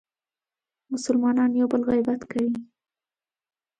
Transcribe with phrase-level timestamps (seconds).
[0.93, 2.53] مسلمانان یو بل غیبت کوي.